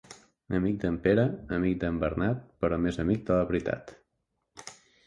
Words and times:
Amic 0.59 0.79
d'en 0.83 0.95
Pere, 1.03 1.25
amic 1.59 1.77
d'en 1.85 2.01
Bernat, 2.05 2.43
però 2.65 2.81
més 2.87 3.01
amic 3.07 3.25
de 3.31 3.39
la 3.43 3.47
veritat. 3.53 3.97